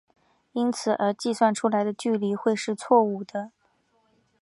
[0.53, 3.51] 因此而计算出来的距离会是错武的。